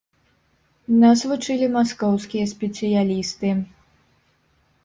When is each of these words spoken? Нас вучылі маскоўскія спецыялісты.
Нас 1.03 1.19
вучылі 1.31 1.67
маскоўскія 1.75 2.45
спецыялісты. 2.55 3.49